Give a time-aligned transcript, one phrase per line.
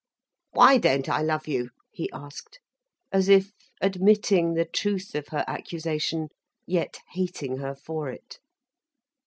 [0.49, 2.59] "Why don't I love you?" he asked,
[3.11, 3.51] as if
[3.81, 6.29] admitting the truth of her accusation,
[6.65, 8.39] yet hating her for it.